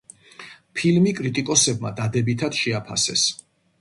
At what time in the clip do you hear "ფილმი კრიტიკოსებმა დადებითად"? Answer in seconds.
0.79-2.59